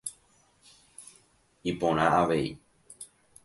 Iporã 1.73 2.07
avei. 2.21 2.47